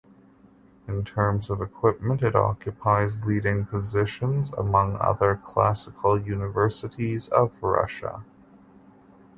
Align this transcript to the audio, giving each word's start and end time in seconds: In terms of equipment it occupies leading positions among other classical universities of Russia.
In 0.87 1.03
terms 1.05 1.51
of 1.51 1.61
equipment 1.61 2.23
it 2.23 2.35
occupies 2.35 3.23
leading 3.23 3.65
positions 3.67 4.51
among 4.53 4.95
other 4.99 5.35
classical 5.35 6.19
universities 6.19 7.29
of 7.29 7.61
Russia. 7.61 8.23